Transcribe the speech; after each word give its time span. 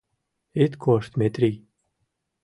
—Ит 0.63 0.73
кошт, 0.83 1.11
Метрий. 1.19 1.57